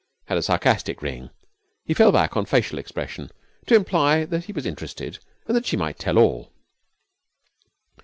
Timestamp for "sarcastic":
0.41-1.03